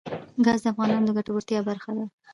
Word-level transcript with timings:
ګاز 0.45 0.59
د 0.63 0.65
افغانانو 0.73 1.05
د 1.07 1.09
ګټورتیا 1.17 1.59
برخه 1.69 1.91
ده. 1.97 2.05